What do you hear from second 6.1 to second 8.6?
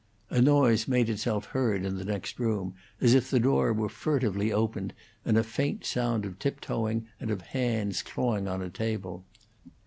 of tiptoeing and of hands clawing